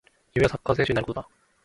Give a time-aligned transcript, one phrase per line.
[0.33, 1.29] 夢はサッカー選手になることだ